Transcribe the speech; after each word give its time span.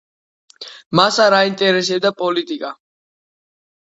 მას 0.99 1.19
არ 1.25 1.35
აინტერესებდა 1.39 2.11
პოლიტიკა. 2.21 2.73